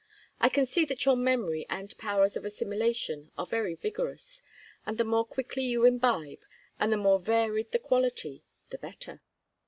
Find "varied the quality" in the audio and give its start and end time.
7.19-8.43